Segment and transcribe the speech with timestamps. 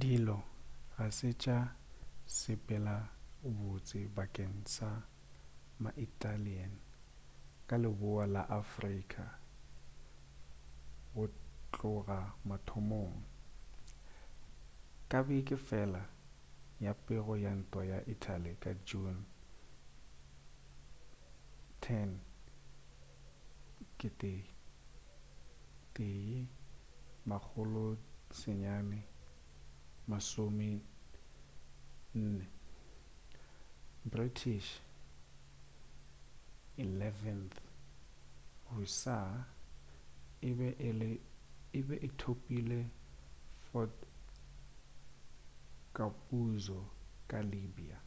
[0.00, 0.36] dilo
[0.94, 1.58] ga se tša
[2.38, 2.96] sepela
[3.58, 4.88] botse bakeng sa
[5.82, 6.72] ma-italian
[7.68, 9.24] ka leboa la afrika
[11.14, 11.24] go
[11.72, 12.18] tloga
[12.48, 13.14] mathomong
[15.10, 16.02] ka beke fela
[16.84, 19.20] ya pego ya ntwa ya italy ka june
[21.82, 22.10] 10
[30.08, 32.48] 1940
[34.12, 34.68] british
[36.84, 37.56] 11th
[38.70, 39.46] hussars
[40.40, 40.50] e
[41.86, 42.80] be e thopile
[43.68, 43.96] fort
[45.96, 46.80] capuzzo
[47.30, 47.98] ka libya